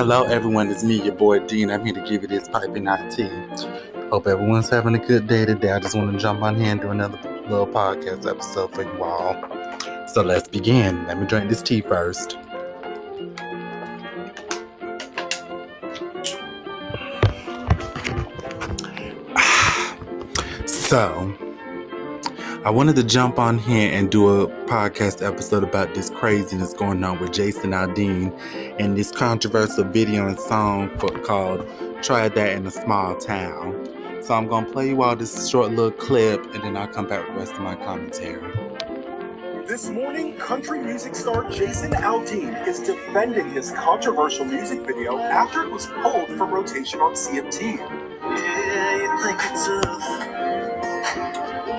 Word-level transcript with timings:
Hello, 0.00 0.22
everyone. 0.22 0.70
It's 0.70 0.82
me, 0.82 1.02
your 1.02 1.14
boy 1.14 1.40
Dean. 1.40 1.70
I'm 1.70 1.84
here 1.84 1.92
to 1.92 2.00
give 2.00 2.22
you 2.22 2.28
this 2.28 2.48
piping 2.48 2.86
hot 2.86 3.10
tea. 3.10 3.28
Hope 4.08 4.26
everyone's 4.26 4.70
having 4.70 4.94
a 4.94 4.98
good 4.98 5.26
day 5.26 5.44
today. 5.44 5.72
I 5.72 5.78
just 5.78 5.94
want 5.94 6.10
to 6.10 6.18
jump 6.18 6.40
on 6.40 6.56
here 6.56 6.72
and 6.72 6.80
do 6.80 6.88
another 6.88 7.18
little 7.42 7.66
podcast 7.66 8.26
episode 8.26 8.72
for 8.72 8.82
you 8.82 9.04
all. 9.04 9.36
So 10.08 10.22
let's 10.22 10.48
begin. 10.48 11.06
Let 11.06 11.20
me 11.20 11.26
drink 11.26 11.50
this 11.50 11.60
tea 11.60 11.82
first. 11.82 12.38
So, 20.66 21.36
I 22.64 22.70
wanted 22.70 22.96
to 22.96 23.04
jump 23.04 23.38
on 23.38 23.58
here 23.58 23.92
and 23.92 24.10
do 24.10 24.44
a 24.44 24.49
podcast 24.70 25.20
episode 25.26 25.64
about 25.64 25.92
this 25.96 26.10
craziness 26.10 26.72
going 26.72 27.02
on 27.02 27.18
with 27.18 27.32
Jason 27.32 27.72
Aldean 27.72 28.32
and 28.78 28.96
this 28.96 29.10
controversial 29.10 29.82
video 29.82 30.28
and 30.28 30.38
song 30.38 30.96
for, 30.96 31.08
called 31.08 31.68
Try 32.02 32.28
That 32.28 32.52
in 32.52 32.64
a 32.64 32.70
Small 32.70 33.16
Town. 33.16 34.22
So 34.22 34.32
I'm 34.32 34.46
going 34.46 34.66
to 34.66 34.70
play 34.70 34.90
you 34.90 35.02
all 35.02 35.16
this 35.16 35.48
short 35.48 35.70
little 35.70 35.90
clip 35.90 36.54
and 36.54 36.62
then 36.62 36.76
I'll 36.76 36.86
come 36.86 37.08
back 37.08 37.26
with 37.26 37.34
the 37.34 37.40
rest 37.40 37.54
of 37.54 37.62
my 37.62 37.74
commentary. 37.74 38.40
This 39.66 39.88
morning, 39.88 40.36
country 40.36 40.78
music 40.78 41.16
star 41.16 41.50
Jason 41.50 41.90
Aldean 41.90 42.64
is 42.68 42.78
defending 42.78 43.50
his 43.50 43.72
controversial 43.72 44.44
music 44.44 44.86
video 44.86 45.18
after 45.18 45.62
it 45.62 45.70
was 45.72 45.86
pulled 45.86 46.28
from 46.28 46.48
rotation 46.52 47.00
on 47.00 47.14
CMT. 47.14 47.76
Yeah, 48.22 48.96
you 49.02 49.22
think 49.24 49.40
it's 49.42 49.66
tough. 49.66 50.40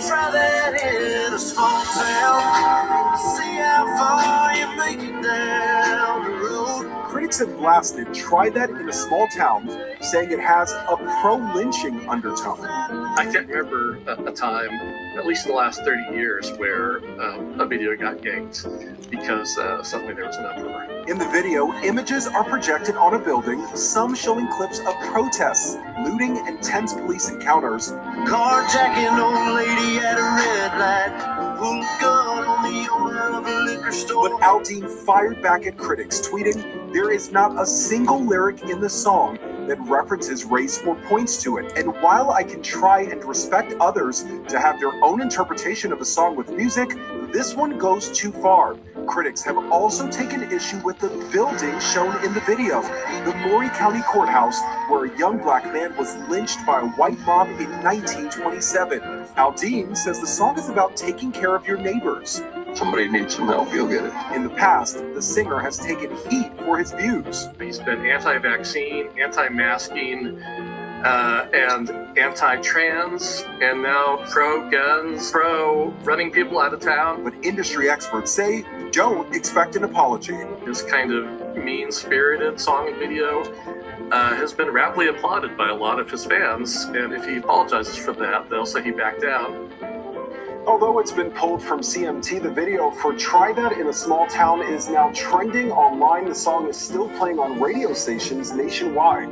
Try 0.05 0.31
that 0.31 0.81
in 0.83 1.20
a 1.33 1.39
small 1.39 1.83
town. 1.85 3.17
See 3.17 3.55
how 3.55 3.85
far 3.97 4.53
you 4.53 4.77
make 4.77 4.99
it 4.99 5.23
down 5.23 6.25
the 6.25 6.31
road. 6.31 7.05
Critics 7.05 7.39
have 7.39 7.55
blasted 7.57 8.13
Try 8.13 8.49
That 8.49 8.69
in 8.69 8.89
a 8.89 8.93
Small 8.93 9.27
Town, 9.29 9.69
saying 10.01 10.31
it 10.31 10.39
has 10.41 10.73
a 10.73 10.97
pro 11.21 11.35
lynching 11.55 12.07
undertone. 12.09 12.65
I 12.65 13.29
can't 13.31 13.47
remember 13.47 13.99
a, 14.07 14.23
a 14.25 14.31
time, 14.33 14.71
at 15.17 15.25
least 15.25 15.45
in 15.45 15.51
the 15.51 15.57
last 15.57 15.83
30 15.85 16.15
years, 16.15 16.51
where 16.53 16.97
um, 17.21 17.59
a 17.61 17.65
video 17.65 17.95
got 17.95 18.23
yanked 18.23 18.67
because 19.09 19.57
uh, 19.57 19.83
suddenly 19.83 20.13
there 20.13 20.25
was 20.25 20.35
an 20.35 20.45
uproar. 20.45 20.90
In 21.11 21.17
the 21.17 21.27
video, 21.27 21.73
images 21.83 22.25
are 22.25 22.45
projected 22.45 22.95
on 22.95 23.15
a 23.15 23.19
building, 23.19 23.67
some 23.75 24.15
showing 24.15 24.47
clips 24.47 24.79
of 24.79 24.95
protests, 25.11 25.75
looting, 26.05 26.37
and 26.47 26.63
tense 26.63 26.93
police 26.93 27.27
encounters. 27.27 27.91
Carjacking 27.91 29.19
old 29.19 29.53
lady 29.53 29.97
at 29.97 30.17
a 30.17 30.21
red 30.21 30.79
light. 30.79 31.57
Gun 31.99 32.45
on 32.45 32.63
the 32.63 32.89
owner 32.93 33.37
of 33.37 33.45
a 33.45 33.59
liquor 33.65 33.91
store. 33.91 34.29
But 34.29 34.39
Aldean 34.39 34.89
fired 34.89 35.41
back 35.41 35.67
at 35.67 35.75
critics, 35.75 36.21
tweeting, 36.21 36.93
There 36.93 37.11
is 37.11 37.29
not 37.29 37.61
a 37.61 37.65
single 37.65 38.23
lyric 38.23 38.61
in 38.61 38.79
the 38.79 38.89
song 38.89 39.37
that 39.67 39.81
references 39.81 40.45
race 40.45 40.81
or 40.83 40.95
points 40.95 41.43
to 41.43 41.57
it. 41.57 41.73
And 41.75 41.93
while 42.01 42.31
I 42.31 42.43
can 42.43 42.63
try 42.63 43.01
and 43.01 43.21
respect 43.25 43.73
others 43.81 44.23
to 44.47 44.57
have 44.57 44.79
their 44.79 44.93
own 45.03 45.21
interpretation 45.21 45.91
of 45.91 45.99
a 45.99 46.05
song 46.05 46.37
with 46.37 46.51
music, 46.51 46.97
this 47.33 47.53
one 47.53 47.77
goes 47.77 48.09
too 48.11 48.31
far. 48.31 48.77
Critics 49.11 49.43
have 49.43 49.57
also 49.73 50.09
taken 50.09 50.41
issue 50.41 50.77
with 50.85 50.97
the 50.99 51.09
building 51.33 51.77
shown 51.81 52.15
in 52.23 52.33
the 52.33 52.39
video, 52.47 52.81
the 53.25 53.35
Maury 53.45 53.67
County 53.71 53.99
Courthouse, 54.03 54.57
where 54.87 55.03
a 55.03 55.17
young 55.17 55.37
black 55.37 55.65
man 55.65 55.93
was 55.97 56.15
lynched 56.29 56.65
by 56.65 56.79
a 56.79 56.87
white 56.91 57.19
mob 57.19 57.49
in 57.59 57.69
1927. 57.83 59.01
Aldean 59.35 59.97
says 59.97 60.21
the 60.21 60.25
song 60.25 60.57
is 60.57 60.69
about 60.69 60.95
taking 60.95 61.29
care 61.29 61.57
of 61.57 61.67
your 61.67 61.77
neighbors. 61.77 62.41
somebody 62.73 63.09
needs 63.09 63.35
some 63.35 63.47
help, 63.47 63.73
you'll 63.73 63.89
get 63.89 64.05
it. 64.05 64.13
In 64.33 64.43
the 64.43 64.49
past, 64.49 64.95
the 65.13 65.21
singer 65.21 65.59
has 65.59 65.77
taken 65.77 66.15
heat 66.29 66.49
for 66.59 66.77
his 66.77 66.93
views. 66.93 67.49
He's 67.59 67.79
been 67.79 68.05
anti 68.05 68.37
vaccine, 68.37 69.09
anti 69.19 69.49
masking, 69.49 70.41
uh, 71.03 71.47
and 71.53 71.89
anti 72.17 72.57
trans, 72.61 73.43
and 73.61 73.81
now 73.81 74.23
pro 74.29 74.69
guns, 74.69 75.31
pro 75.31 75.89
running 76.03 76.31
people 76.31 76.59
out 76.59 76.73
of 76.73 76.79
town. 76.79 77.23
But 77.23 77.33
industry 77.43 77.89
experts 77.89 78.31
say 78.31 78.65
don't 78.91 79.33
expect 79.35 79.75
an 79.75 79.83
apology. 79.83 80.37
This 80.65 80.81
kind 80.81 81.11
of 81.11 81.57
mean 81.57 81.91
spirited 81.91 82.59
song 82.59 82.87
and 82.89 82.97
video 82.97 83.41
uh, 84.11 84.35
has 84.35 84.53
been 84.53 84.69
rapidly 84.69 85.07
applauded 85.07 85.57
by 85.57 85.69
a 85.69 85.75
lot 85.75 85.99
of 85.99 86.09
his 86.09 86.25
fans, 86.25 86.83
and 86.85 87.13
if 87.13 87.25
he 87.25 87.37
apologizes 87.37 87.97
for 87.97 88.13
that, 88.13 88.49
they'll 88.49 88.65
say 88.65 88.83
he 88.83 88.91
backed 88.91 89.21
down. 89.21 89.71
Although 90.67 90.99
it's 90.99 91.11
been 91.11 91.31
pulled 91.31 91.63
from 91.63 91.79
CMT, 91.79 92.43
the 92.43 92.51
video 92.51 92.91
for 92.91 93.13
Try 93.13 93.51
That 93.53 93.73
in 93.73 93.87
a 93.87 93.93
Small 93.93 94.27
Town 94.27 94.61
is 94.61 94.89
now 94.89 95.11
trending 95.15 95.71
online. 95.71 96.25
The 96.25 96.35
song 96.35 96.67
is 96.69 96.77
still 96.77 97.09
playing 97.17 97.39
on 97.39 97.59
radio 97.59 97.93
stations 97.93 98.51
nationwide. 98.51 99.29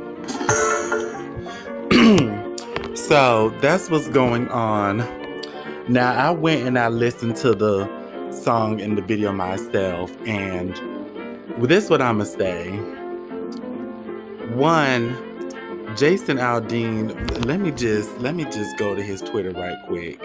So 3.00 3.52
that's 3.60 3.90
what's 3.90 4.08
going 4.08 4.48
on. 4.48 4.98
Now 5.88 6.12
I 6.12 6.30
went 6.30 6.66
and 6.66 6.78
I 6.78 6.88
listened 6.88 7.36
to 7.36 7.54
the 7.54 7.88
song 8.30 8.80
and 8.80 8.96
the 8.96 9.02
video 9.02 9.32
myself, 9.32 10.14
and 10.26 10.74
this 11.58 11.84
is 11.84 11.90
what 11.90 12.02
I'ma 12.02 12.24
say. 12.24 12.70
One, 14.54 15.16
Jason 15.96 16.36
Aldean, 16.36 17.44
let 17.46 17.60
me 17.60 17.70
just 17.70 18.16
let 18.18 18.34
me 18.34 18.44
just 18.44 18.76
go 18.76 18.94
to 18.94 19.02
his 19.02 19.22
Twitter 19.22 19.50
right 19.50 19.76
quick 19.86 20.24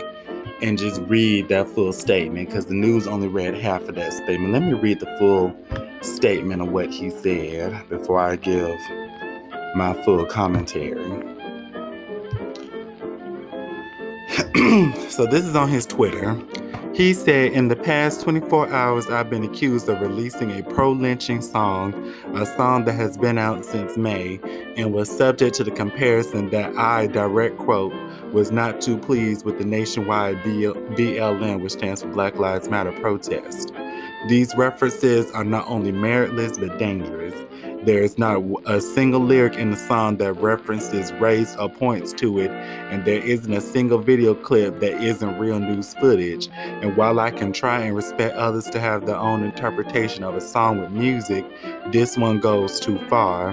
and 0.62 0.78
just 0.78 1.02
read 1.04 1.50
that 1.50 1.68
full 1.68 1.94
statement 1.94 2.50
because 2.50 2.68
the 2.68 2.74
news 2.74 3.08
only 3.08 3.28
read 3.28 3.56
half 3.56 3.88
of 3.88 3.96
that 3.96 4.14
statement. 4.14 4.54
Let 4.54 4.62
me 4.62 4.74
read 4.74 5.00
the 5.00 5.18
full 5.18 5.56
statement 6.02 6.62
of 6.62 6.70
what 6.70 6.92
he 6.92 7.10
said 7.10 7.88
before 7.90 8.20
I 8.20 8.36
give 8.36 8.78
my 9.76 9.94
full 10.04 10.26
commentary. 10.26 11.35
so 15.10 15.26
this 15.26 15.44
is 15.44 15.54
on 15.54 15.68
his 15.68 15.86
Twitter. 15.86 16.40
He 16.94 17.14
said, 17.14 17.52
In 17.52 17.68
the 17.68 17.76
past 17.76 18.22
24 18.22 18.70
hours, 18.70 19.06
I've 19.08 19.30
been 19.30 19.44
accused 19.44 19.90
of 19.90 20.00
releasing 20.00 20.50
a 20.58 20.64
pro 20.64 20.94
lynching 20.94 21.42
song, 21.42 21.94
a 22.34 22.46
song 22.46 22.86
that 22.86 22.94
has 22.94 23.18
been 23.18 23.38
out 23.38 23.66
since 23.66 23.98
May, 23.98 24.40
and 24.78 24.94
was 24.94 25.10
subject 25.10 25.58
to 25.58 25.66
the 25.66 25.72
comparison 25.72 26.52
that 26.52 26.74
I, 26.78 27.08
direct 27.08 27.58
quote, 27.58 27.94
was 28.32 28.50
not 28.50 28.80
too 28.80 28.98
pleased 28.98 29.44
with 29.44 29.58
the 29.58 29.66
nationwide 29.66 30.38
BLM, 30.38 31.60
which 31.60 31.74
stands 31.74 32.02
for 32.02 32.08
Black 32.08 32.38
Lives 32.38 32.70
Matter 32.70 32.94
protest. 32.94 33.74
These 34.30 34.56
references 34.56 35.30
are 35.32 35.44
not 35.44 35.68
only 35.68 35.92
meritless 35.92 36.58
but 36.58 36.80
dangerous. 36.80 37.36
There 37.86 38.02
is 38.02 38.18
not 38.18 38.42
a 38.66 38.82
single 38.82 39.20
lyric 39.20 39.58
in 39.58 39.70
the 39.70 39.78
song 39.78 40.18
that 40.18 40.34
references 40.42 41.14
race 41.14 41.56
or 41.56 41.70
points 41.70 42.14
to 42.14 42.40
it, 42.40 42.50
and 42.50 43.06
there 43.06 43.20
isn't 43.20 43.54
a 43.54 43.62
single 43.62 44.00
video 44.00 44.34
clip 44.34 44.80
that 44.80 45.04
isn't 45.04 45.38
real 45.38 45.60
news 45.60 45.94
footage. 45.94 46.50
And 46.56 46.98
while 46.98 47.20
I 47.20 47.30
can 47.30 47.54
try 47.54 47.82
and 47.82 47.96
respect 47.96 48.36
others 48.38 48.72
to 48.72 48.80
have 48.80 49.06
their 49.06 49.18
own 49.18 49.44
interpretation 49.44 50.24
of 50.24 50.36
a 50.36 50.42
song 50.42 50.82
with 50.82 50.90
music, 50.90 51.46
this 51.92 52.18
one 52.18 52.40
goes 52.40 52.80
too 52.80 52.98
far. 53.08 53.52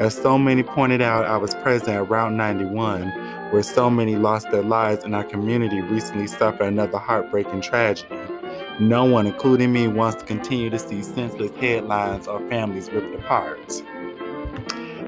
As 0.00 0.16
so 0.16 0.36
many 0.36 0.64
pointed 0.64 1.00
out, 1.00 1.24
I 1.26 1.36
was 1.36 1.54
present 1.54 1.90
at 1.90 2.08
Route 2.08 2.32
91, 2.32 3.10
where 3.52 3.62
so 3.62 3.88
many 3.88 4.16
lost 4.16 4.50
their 4.50 4.64
lives, 4.64 5.04
and 5.04 5.14
our 5.14 5.22
community 5.22 5.82
recently 5.82 6.26
suffered 6.26 6.66
another 6.66 6.98
heartbreaking 6.98 7.60
tragedy. 7.60 8.08
No 8.80 9.04
one, 9.04 9.26
including 9.26 9.72
me, 9.72 9.88
wants 9.88 10.22
to 10.22 10.24
continue 10.24 10.70
to 10.70 10.78
see 10.78 11.02
senseless 11.02 11.50
headlines 11.56 12.28
or 12.28 12.38
families 12.48 12.88
ripped 12.92 13.12
apart. 13.14 13.82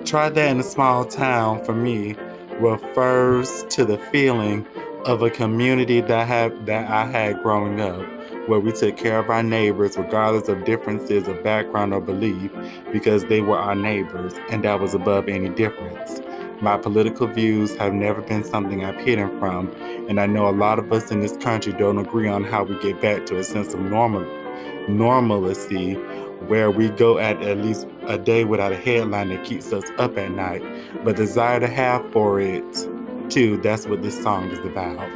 Try 0.05 0.29
that 0.29 0.51
in 0.51 0.59
a 0.59 0.65
small 0.65 1.05
town 1.05 1.65
for 1.65 1.73
me 1.73 2.17
refers 2.59 3.65
to 3.71 3.85
the 3.85 3.97
feeling 4.11 4.67
of 5.07 5.23
a 5.23 5.31
community 5.31 6.01
that 6.01 6.27
have 6.27 6.67
that 6.67 6.91
I 6.91 7.07
had 7.07 7.43
growing 7.43 7.81
up, 7.81 8.05
where 8.49 8.59
we 8.59 8.73
took 8.73 8.97
care 8.97 9.21
of 9.21 9.31
our 9.31 9.43
neighbors 9.43 9.97
regardless 9.97 10.49
of 10.49 10.65
differences 10.65 11.29
of 11.29 11.43
background 11.45 11.95
or 11.95 12.01
belief, 12.01 12.51
because 12.93 13.25
they 13.27 13.41
were 13.41 13.57
our 13.57 13.77
neighbors, 13.77 14.35
and 14.51 14.65
that 14.65 14.81
was 14.81 14.95
above 14.95 15.29
any 15.29 15.49
difference. 15.49 16.21
My 16.61 16.77
political 16.77 17.27
views 17.27 17.75
have 17.77 17.95
never 17.95 18.21
been 18.21 18.45
something 18.45 18.85
I've 18.85 19.01
hidden 19.01 19.39
from, 19.39 19.73
and 20.09 20.21
I 20.21 20.27
know 20.27 20.47
a 20.47 20.53
lot 20.53 20.79
of 20.79 20.93
us 20.93 21.11
in 21.11 21.21
this 21.21 21.37
country 21.39 21.73
don't 21.73 21.99
agree 21.99 22.29
on 22.29 22.45
how 22.45 22.65
we 22.65 22.79
get 22.81 23.01
back 23.01 23.25
to 23.27 23.39
a 23.39 23.45
sense 23.45 23.73
of 23.73 23.81
normal 23.81 24.27
normalcy 24.89 25.95
where 26.49 26.71
we 26.71 26.89
go 26.91 27.19
at 27.19 27.41
at 27.43 27.59
least 27.59 27.87
a 28.07 28.19
day 28.19 28.45
without 28.45 28.73
a 28.73 28.77
headline 28.77 29.29
that 29.29 29.45
keeps 29.45 29.73
us 29.73 29.85
up 29.99 30.19
at 30.19 30.31
night, 30.33 30.63
but 31.05 31.17
desire 31.17 31.61
to 31.61 31.67
have 31.67 32.11
for 32.13 32.41
it 32.41 32.65
too. 33.31 33.57
That's 33.59 33.87
what 33.87 34.03
this 34.03 34.21
song 34.23 34.51
is 34.51 34.59
about. 34.59 35.09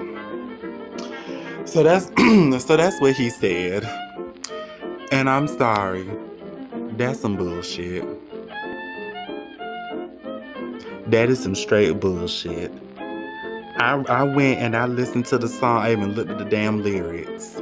So 1.66 1.82
that's 1.82 2.06
so 2.64 2.76
that's 2.76 3.00
what 3.00 3.14
he 3.16 3.30
said. 3.30 3.84
And 5.12 5.28
I'm 5.28 5.48
sorry. 5.48 6.08
That's 6.96 7.20
some 7.20 7.36
bullshit. 7.36 8.04
That 11.08 11.28
is 11.28 11.42
some 11.42 11.54
straight 11.54 12.00
bullshit. 12.00 12.72
I, 13.76 14.02
I 14.08 14.22
went 14.22 14.60
and 14.60 14.76
I 14.76 14.86
listened 14.86 15.26
to 15.26 15.38
the 15.38 15.48
song. 15.48 15.82
I 15.82 15.92
even 15.92 16.12
looked 16.14 16.30
at 16.30 16.38
the 16.38 16.44
damn 16.44 16.82
lyrics. 16.82 17.60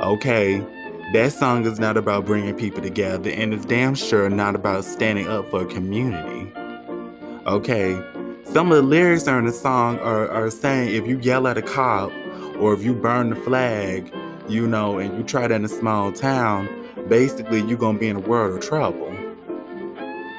Okay, 0.00 0.64
That 1.12 1.32
song 1.32 1.66
is 1.66 1.78
not 1.78 1.98
about 1.98 2.24
bringing 2.24 2.54
people 2.54 2.80
together, 2.80 3.28
and 3.28 3.52
it's 3.52 3.66
damn 3.66 3.94
sure 3.94 4.30
not 4.30 4.54
about 4.54 4.84
standing 4.86 5.28
up 5.28 5.50
for 5.50 5.62
a 5.62 5.66
community. 5.66 6.50
Okay, 7.46 8.02
some 8.44 8.72
of 8.72 8.76
the 8.76 8.82
lyrics 8.82 9.26
in 9.26 9.44
the 9.44 9.52
song 9.52 9.98
are, 9.98 10.26
are 10.30 10.50
saying 10.50 10.94
if 10.94 11.06
you 11.06 11.18
yell 11.18 11.46
at 11.46 11.58
a 11.58 11.62
cop 11.62 12.10
or 12.58 12.72
if 12.72 12.82
you 12.82 12.94
burn 12.94 13.28
the 13.28 13.36
flag, 13.36 14.10
you 14.48 14.66
know, 14.66 14.98
and 14.98 15.18
you 15.18 15.22
try 15.22 15.46
that 15.46 15.54
in 15.54 15.64
a 15.66 15.68
small 15.68 16.12
town, 16.12 16.66
basically 17.08 17.60
you're 17.60 17.76
gonna 17.76 17.98
be 17.98 18.08
in 18.08 18.16
a 18.16 18.20
world 18.20 18.56
of 18.56 18.66
trouble. 18.66 19.14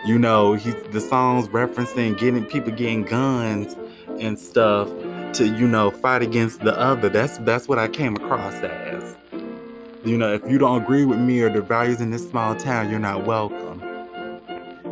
You 0.06 0.20
know, 0.20 0.54
he's 0.54 0.76
the 0.92 1.00
song's 1.00 1.48
referencing 1.48 2.18
getting 2.18 2.46
people 2.46 2.74
getting 2.74 3.04
guns 3.04 3.78
and 4.20 4.38
stuff 4.38 4.90
to, 5.34 5.46
you 5.46 5.66
know, 5.66 5.92
fight 5.92 6.22
against 6.22 6.60
the 6.60 6.78
other. 6.78 7.08
That's 7.08 7.38
that's 7.40 7.70
what 7.70 7.80
I 7.80 7.88
came 7.88 8.16
across 8.18 8.54
as. 8.56 9.16
You 10.04 10.18
know, 10.18 10.34
if 10.34 10.42
you 10.50 10.58
don't 10.58 10.84
agree 10.84 11.06
with 11.06 11.20
me 11.20 11.40
or 11.40 11.50
the 11.50 11.62
values 11.62 12.02
in 12.02 12.12
this 12.12 12.28
small 12.28 12.54
town, 12.54 12.90
you're 12.90 13.00
not 13.00 13.26
welcome. 13.26 13.82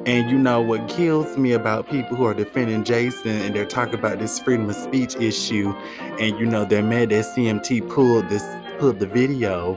And 0.05 0.31
you 0.31 0.37
know 0.37 0.61
what 0.61 0.87
kills 0.87 1.37
me 1.37 1.51
about 1.51 1.89
people 1.89 2.15
who 2.15 2.23
are 2.25 2.33
defending 2.33 2.85
Jason 2.85 3.31
and 3.41 3.53
they're 3.53 3.65
talking 3.65 3.95
about 3.95 4.17
this 4.17 4.39
freedom 4.39 4.69
of 4.69 4.77
speech 4.77 5.15
issue, 5.17 5.73
and 6.19 6.39
you 6.39 6.45
know 6.45 6.63
they're 6.63 6.81
mad 6.81 7.09
that 7.09 7.25
CMT 7.25 7.89
pulled 7.89 8.29
this 8.29 8.47
pulled 8.79 8.99
the 8.99 9.07
video, 9.07 9.75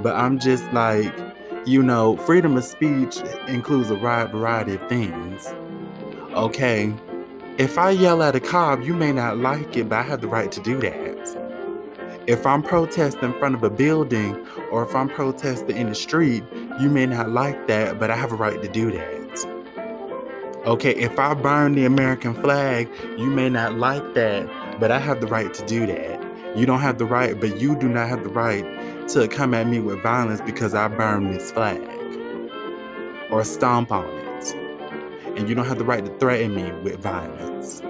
but 0.00 0.14
I'm 0.14 0.38
just 0.38 0.72
like, 0.72 1.12
you 1.66 1.82
know, 1.82 2.16
freedom 2.18 2.56
of 2.56 2.64
speech 2.64 3.16
includes 3.48 3.90
a 3.90 3.96
wide 3.96 4.30
variety 4.30 4.74
of 4.74 4.88
things. 4.88 5.52
Okay, 6.32 6.94
if 7.58 7.76
I 7.76 7.90
yell 7.90 8.22
at 8.22 8.36
a 8.36 8.40
cop, 8.40 8.84
you 8.84 8.94
may 8.94 9.10
not 9.10 9.38
like 9.38 9.76
it, 9.76 9.88
but 9.88 9.98
I 9.98 10.02
have 10.02 10.20
the 10.20 10.28
right 10.28 10.52
to 10.52 10.60
do 10.62 10.78
that. 10.80 12.22
If 12.28 12.46
I'm 12.46 12.62
protesting 12.62 13.32
in 13.32 13.38
front 13.40 13.56
of 13.56 13.64
a 13.64 13.70
building 13.70 14.46
or 14.70 14.84
if 14.84 14.94
I'm 14.94 15.08
protesting 15.08 15.76
in 15.76 15.88
the 15.88 15.94
street, 15.94 16.44
you 16.80 16.88
may 16.88 17.06
not 17.06 17.30
like 17.30 17.66
that, 17.66 17.98
but 17.98 18.10
I 18.10 18.16
have 18.16 18.32
a 18.32 18.36
right 18.36 18.62
to 18.62 18.68
do 18.68 18.92
that. 18.92 19.16
Okay, 20.66 20.94
if 20.94 21.18
I 21.18 21.34
burn 21.34 21.74
the 21.74 21.84
American 21.84 22.34
flag, 22.34 22.88
you 23.16 23.26
may 23.26 23.48
not 23.48 23.74
like 23.74 24.14
that, 24.14 24.78
but 24.78 24.92
I 24.92 24.98
have 24.98 25.20
the 25.20 25.26
right 25.26 25.52
to 25.54 25.66
do 25.66 25.86
that. 25.86 26.25
You 26.56 26.64
don't 26.64 26.80
have 26.80 26.96
the 26.96 27.04
right, 27.04 27.38
but 27.38 27.60
you 27.60 27.76
do 27.76 27.86
not 27.86 28.08
have 28.08 28.22
the 28.22 28.30
right 28.30 28.64
to 29.10 29.28
come 29.28 29.52
at 29.52 29.66
me 29.66 29.78
with 29.78 30.02
violence 30.02 30.40
because 30.40 30.72
I 30.72 30.88
burned 30.88 31.34
this 31.34 31.50
flag 31.50 31.86
or 33.30 33.44
stomp 33.44 33.92
on 33.92 34.08
it. 34.08 34.54
And 35.36 35.50
you 35.50 35.54
don't 35.54 35.66
have 35.66 35.76
the 35.76 35.84
right 35.84 36.02
to 36.02 36.10
threaten 36.18 36.54
me 36.54 36.72
with 36.80 36.98
violence. 36.98 37.82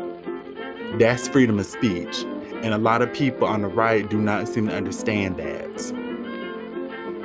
That's 0.99 1.29
freedom 1.29 1.61
of 1.61 1.67
speech. 1.67 2.25
And 2.63 2.75
a 2.75 2.79
lot 2.79 3.03
of 3.03 3.13
people 3.13 3.47
on 3.47 3.63
the 3.63 3.69
right 3.69 4.11
do 4.11 4.21
not 4.21 4.49
seem 4.49 4.67
to 4.67 4.75
understand 4.75 5.37
that. 5.37 5.93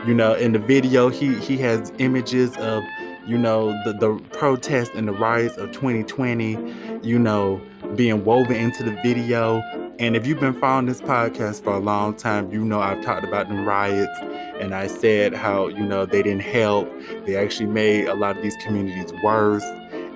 You 0.06 0.14
know, 0.14 0.36
in 0.36 0.52
the 0.52 0.60
video, 0.60 1.10
he, 1.10 1.34
he 1.40 1.58
has 1.58 1.92
images 1.98 2.56
of, 2.58 2.84
you 3.26 3.40
know, 3.40 3.72
the, 3.84 3.94
the 3.94 4.24
protest 4.38 4.92
and 4.94 5.08
the 5.08 5.14
riots 5.14 5.58
of 5.58 5.72
2020, 5.72 7.02
you 7.02 7.18
know, 7.18 7.60
being 7.96 8.24
woven 8.24 8.58
into 8.58 8.84
the 8.84 8.92
video 9.02 9.64
and 10.02 10.16
if 10.16 10.26
you've 10.26 10.40
been 10.40 10.60
following 10.60 10.88
this 10.88 11.00
podcast 11.00 11.64
for 11.64 11.74
a 11.74 11.80
long 11.80 12.16
time, 12.16 12.52
you 12.52 12.66
know 12.66 12.80
I've 12.80 13.04
talked 13.06 13.24
about 13.24 13.50
the 13.50 13.54
riots 13.54 14.20
and 14.60 14.74
I 14.74 14.88
said 14.88 15.36
how, 15.36 15.68
you 15.68 15.86
know, 15.86 16.08
they 16.08 16.24
didn't 16.24 16.42
help. 16.42 16.92
They 17.28 17.36
actually 17.36 17.68
made 17.68 18.08
a 18.08 18.16
lot 18.16 18.36
of 18.36 18.42
these 18.42 18.56
communities 18.64 19.14
worse. 19.24 19.64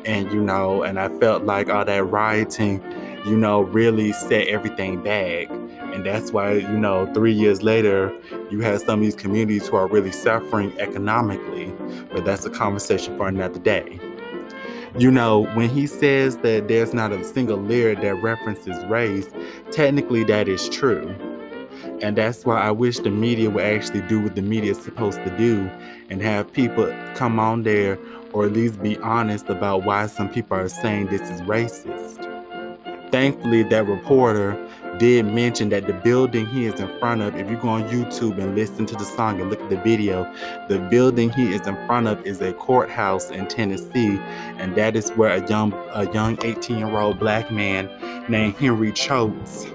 And, 0.05 0.31
you 0.31 0.41
know, 0.41 0.81
and 0.81 0.99
I 0.99 1.09
felt 1.19 1.43
like 1.43 1.69
all 1.69 1.85
that 1.85 2.03
rioting, 2.03 2.81
you 3.27 3.37
know, 3.37 3.61
really 3.61 4.11
set 4.11 4.47
everything 4.47 5.03
back. 5.03 5.51
And 5.51 6.03
that's 6.03 6.31
why, 6.31 6.53
you 6.53 6.79
know, 6.79 7.05
three 7.13 7.33
years 7.33 7.61
later, 7.61 8.11
you 8.49 8.61
have 8.61 8.81
some 8.81 9.01
of 9.01 9.05
these 9.05 9.15
communities 9.15 9.67
who 9.67 9.75
are 9.75 9.85
really 9.85 10.11
suffering 10.11 10.73
economically. 10.79 11.71
But 12.11 12.25
that's 12.25 12.43
a 12.43 12.49
conversation 12.49 13.15
for 13.17 13.27
another 13.27 13.59
day. 13.59 13.99
You 14.97 15.11
know, 15.11 15.43
when 15.55 15.69
he 15.69 15.87
says 15.87 16.37
that 16.37 16.69
there's 16.69 16.93
not 16.93 17.11
a 17.11 17.21
single 17.25 17.57
lyric 17.57 17.99
that 17.99 18.15
references 18.15 18.81
race, 18.85 19.27
technically 19.69 20.23
that 20.23 20.47
is 20.47 20.69
true. 20.69 21.13
And 22.01 22.17
that's 22.17 22.45
why 22.45 22.61
I 22.61 22.71
wish 22.71 22.99
the 22.99 23.09
media 23.09 23.49
would 23.49 23.63
actually 23.63 24.01
do 24.03 24.21
what 24.21 24.35
the 24.35 24.41
media 24.41 24.71
is 24.71 24.81
supposed 24.81 25.17
to 25.25 25.37
do 25.37 25.69
and 26.09 26.21
have 26.21 26.51
people 26.53 26.93
come 27.13 27.41
on 27.41 27.63
there 27.63 27.99
or 28.31 28.45
at 28.45 28.53
least 28.53 28.81
be 28.81 28.97
honest 28.99 29.49
about 29.49 29.83
why 29.83 30.07
some 30.07 30.29
people 30.29 30.55
are 30.57 30.69
saying 30.69 31.07
this 31.07 31.29
is 31.29 31.41
racist. 31.41 32.21
Thankfully, 33.11 33.63
that 33.63 33.85
reporter 33.87 34.53
did 34.97 35.25
mention 35.25 35.69
that 35.69 35.87
the 35.87 35.93
building 35.93 36.45
he 36.45 36.65
is 36.65 36.79
in 36.79 36.87
front 36.99 37.21
of, 37.21 37.35
if 37.35 37.49
you 37.49 37.57
go 37.57 37.69
on 37.69 37.83
YouTube 37.89 38.37
and 38.39 38.55
listen 38.55 38.85
to 38.85 38.95
the 38.95 39.03
song 39.03 39.39
and 39.41 39.49
look 39.49 39.61
at 39.61 39.69
the 39.69 39.77
video, 39.77 40.23
the 40.69 40.79
building 40.89 41.29
he 41.29 41.53
is 41.53 41.65
in 41.67 41.75
front 41.85 42.07
of 42.07 42.25
is 42.25 42.41
a 42.41 42.53
courthouse 42.53 43.29
in 43.29 43.47
Tennessee, 43.47 44.19
and 44.57 44.75
that 44.75 44.95
is 44.95 45.11
where 45.11 45.31
a 45.31 45.47
young 45.49 45.73
a 45.93 46.11
young 46.13 46.37
18-year-old 46.37 47.19
black 47.19 47.51
man 47.51 47.89
named 48.29 48.55
Henry 48.55 48.91
Choate 48.91 49.71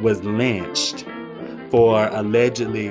was 0.00 0.22
lynched 0.22 1.04
for 1.70 2.08
allegedly 2.08 2.88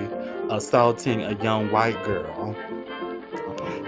assaulting 0.50 1.22
a 1.24 1.42
young 1.44 1.72
white 1.72 2.02
girl. 2.04 2.56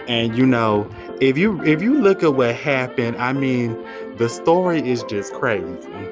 And 0.08 0.36
you 0.36 0.46
know, 0.46 0.90
if 1.22 1.38
you 1.38 1.62
if 1.64 1.82
you 1.82 2.02
look 2.02 2.24
at 2.24 2.34
what 2.34 2.56
happened, 2.56 3.18
I 3.18 3.34
mean, 3.34 3.78
the 4.18 4.30
story 4.30 4.88
is 4.88 5.04
just 5.04 5.34
crazy 5.34 6.10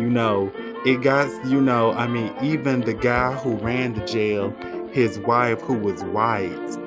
you 0.00 0.08
know, 0.08 0.52
it 0.84 1.02
got, 1.02 1.28
you 1.46 1.60
know, 1.60 1.92
I 1.92 2.06
mean, 2.06 2.32
even 2.42 2.82
the 2.82 2.94
guy 2.94 3.32
who 3.34 3.56
ran 3.56 3.94
the 3.94 4.04
jail, 4.04 4.54
his 4.92 5.18
wife, 5.20 5.60
who 5.60 5.74
was 5.74 6.02
white, 6.04 6.78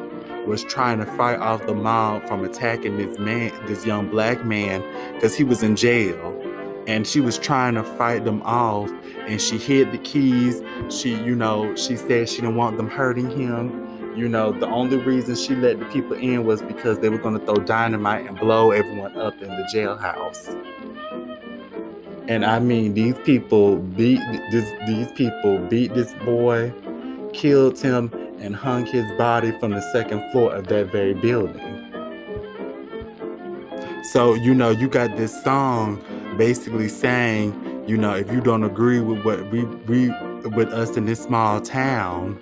was 0.47 0.63
trying 0.63 0.99
to 0.99 1.05
fight 1.05 1.39
off 1.39 1.65
the 1.67 1.75
mob 1.75 2.25
from 2.27 2.43
attacking 2.43 2.97
this 2.97 3.19
man, 3.19 3.51
this 3.65 3.85
young 3.85 4.09
black 4.09 4.45
man, 4.45 4.83
because 5.13 5.35
he 5.35 5.43
was 5.43 5.61
in 5.63 5.75
jail. 5.75 6.35
And 6.87 7.05
she 7.05 7.19
was 7.19 7.37
trying 7.37 7.75
to 7.75 7.83
fight 7.83 8.25
them 8.25 8.41
off, 8.43 8.89
and 9.27 9.39
she 9.39 9.57
hid 9.57 9.91
the 9.91 9.99
keys. 9.99 10.63
She, 10.89 11.13
you 11.23 11.35
know, 11.35 11.75
she 11.75 11.97
said 11.97 12.29
she 12.29 12.41
didn't 12.41 12.55
want 12.55 12.77
them 12.77 12.89
hurting 12.89 13.29
him. 13.29 14.15
You 14.15 14.27
know, 14.27 14.51
the 14.51 14.67
only 14.67 14.97
reason 14.97 15.35
she 15.35 15.55
let 15.55 15.79
the 15.79 15.85
people 15.85 16.13
in 16.13 16.45
was 16.45 16.63
because 16.63 16.97
they 16.99 17.09
were 17.09 17.19
going 17.19 17.37
to 17.39 17.45
throw 17.45 17.55
dynamite 17.55 18.25
and 18.25 18.39
blow 18.39 18.71
everyone 18.71 19.15
up 19.17 19.39
in 19.39 19.49
the 19.49 19.69
jailhouse. 19.73 20.47
And 22.29 22.45
I 22.45 22.59
mean, 22.59 22.93
these 22.93 23.17
people 23.25 23.77
beat 23.77 24.21
this. 24.51 24.71
These 24.85 25.11
people 25.13 25.57
beat 25.67 25.95
this 25.95 26.13
boy, 26.23 26.71
killed 27.33 27.79
him, 27.79 28.11
and 28.39 28.55
hung 28.55 28.85
his 28.85 29.11
body 29.17 29.51
from 29.59 29.71
the 29.71 29.81
second 29.91 30.31
floor 30.31 30.53
of 30.53 30.67
that 30.67 30.91
very 30.91 31.15
building. 31.15 31.59
So 34.11 34.35
you 34.35 34.53
know, 34.53 34.69
you 34.69 34.87
got 34.87 35.17
this 35.17 35.43
song 35.43 36.03
basically 36.37 36.87
saying, 36.87 37.85
you 37.87 37.97
know, 37.97 38.13
if 38.13 38.31
you 38.31 38.41
don't 38.41 38.63
agree 38.63 38.99
with 38.99 39.25
what 39.25 39.49
we 39.49 39.63
we 39.63 40.09
with 40.49 40.71
us 40.71 40.97
in 40.97 41.05
this 41.05 41.23
small 41.23 41.59
town, 41.59 42.39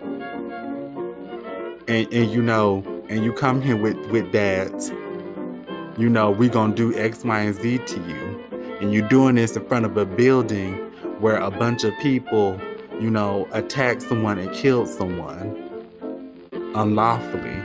and 1.88 2.14
and 2.14 2.30
you 2.30 2.42
know, 2.42 2.84
and 3.08 3.24
you 3.24 3.32
come 3.32 3.62
here 3.62 3.78
with 3.78 3.96
with 4.08 4.34
that, 4.34 4.94
you 5.98 6.10
know, 6.10 6.30
we 6.30 6.50
gonna 6.50 6.76
do 6.76 6.94
X, 6.94 7.24
Y, 7.24 7.40
and 7.40 7.56
Z 7.56 7.78
to 7.78 8.00
you 8.02 8.28
and 8.82 8.94
you're 8.94 9.08
doing 9.08 9.36
this 9.36 9.56
in 9.56 9.66
front 9.68 9.86
of 9.86 9.98
a 9.98 10.06
building 10.06 10.76
where 11.20 11.38
a 11.38 11.50
bunch 11.50 11.84
of 11.84 11.94
people, 12.00 12.60
you 13.00 13.10
know, 13.10 13.48
attacked 13.52 14.04
someone 14.04 14.38
and 14.38 14.52
killed 14.54 14.88
someone 14.88 15.56
unlawfully. 16.76 17.62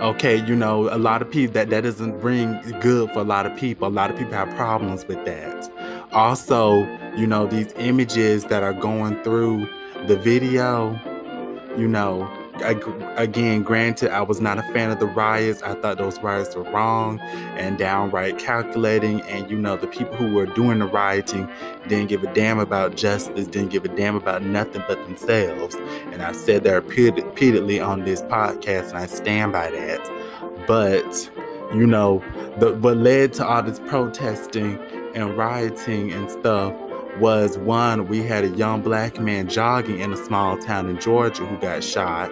Okay, 0.00 0.44
you 0.46 0.54
know, 0.54 0.94
a 0.94 0.98
lot 0.98 1.22
of 1.22 1.30
people 1.30 1.54
that 1.54 1.70
that 1.70 1.82
doesn't 1.82 2.20
bring 2.20 2.60
good 2.80 3.10
for 3.12 3.20
a 3.20 3.24
lot 3.24 3.46
of 3.46 3.56
people. 3.56 3.88
A 3.88 3.90
lot 3.90 4.10
of 4.10 4.16
people 4.18 4.34
have 4.34 4.54
problems 4.54 5.06
with 5.06 5.24
that. 5.24 5.70
Also, 6.12 6.84
you 7.16 7.26
know, 7.26 7.46
these 7.46 7.72
images 7.76 8.44
that 8.44 8.62
are 8.62 8.74
going 8.74 9.20
through 9.24 9.66
the 10.06 10.16
video, 10.16 11.00
you 11.76 11.88
know, 11.88 12.30
again, 12.62 13.62
granted, 13.62 14.10
I 14.10 14.22
was 14.22 14.40
not 14.40 14.58
a 14.58 14.62
fan 14.72 14.90
of 14.90 15.00
the 15.00 15.06
riots. 15.06 15.62
I 15.62 15.74
thought 15.74 15.98
those 15.98 16.18
riots 16.20 16.54
were 16.54 16.64
wrong 16.64 17.20
and 17.56 17.78
downright 17.78 18.38
calculating. 18.38 19.20
And 19.22 19.50
you 19.50 19.56
know, 19.56 19.76
the 19.76 19.86
people 19.86 20.16
who 20.16 20.34
were 20.34 20.46
doing 20.46 20.78
the 20.78 20.86
rioting 20.86 21.48
didn't 21.88 22.08
give 22.08 22.22
a 22.24 22.32
damn 22.34 22.58
about 22.58 22.96
justice, 22.96 23.46
didn't 23.46 23.70
give 23.70 23.84
a 23.84 23.88
damn 23.88 24.16
about 24.16 24.42
nothing 24.42 24.82
but 24.88 25.02
themselves. 25.04 25.74
And 26.12 26.22
I 26.22 26.32
said 26.32 26.64
that 26.64 26.84
repeatedly 26.84 27.80
on 27.80 28.04
this 28.04 28.22
podcast, 28.22 28.88
and 28.90 28.98
I 28.98 29.06
stand 29.06 29.52
by 29.52 29.70
that. 29.70 30.66
But 30.66 31.30
you 31.74 31.86
know, 31.86 32.22
the, 32.58 32.74
what 32.74 32.96
led 32.96 33.32
to 33.34 33.46
all 33.46 33.62
this 33.62 33.80
protesting 33.80 34.78
and 35.14 35.36
rioting 35.36 36.12
and 36.12 36.30
stuff 36.30 36.74
was 37.18 37.58
one, 37.58 38.06
we 38.08 38.22
had 38.22 38.44
a 38.44 38.48
young 38.48 38.82
black 38.82 39.18
man 39.18 39.48
jogging 39.48 40.00
in 40.00 40.12
a 40.12 40.16
small 40.16 40.58
town 40.58 40.88
in 40.88 41.00
Georgia 41.00 41.44
who 41.44 41.56
got 41.58 41.82
shot. 41.82 42.30